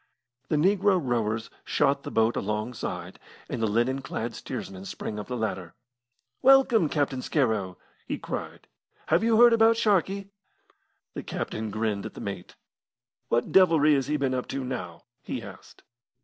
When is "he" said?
8.07-8.17, 14.07-14.17, 15.21-15.43